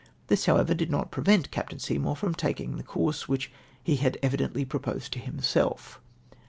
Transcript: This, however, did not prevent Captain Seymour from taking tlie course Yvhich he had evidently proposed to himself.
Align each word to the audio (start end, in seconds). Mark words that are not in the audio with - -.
This, 0.29 0.47
however, 0.47 0.73
did 0.73 0.89
not 0.89 1.11
prevent 1.11 1.51
Captain 1.51 1.77
Seymour 1.77 2.15
from 2.15 2.33
taking 2.33 2.73
tlie 2.73 2.85
course 2.87 3.25
Yvhich 3.27 3.49
he 3.83 3.97
had 3.97 4.17
evidently 4.23 4.65
proposed 4.65 5.13
to 5.13 5.19
himself. 5.19 6.01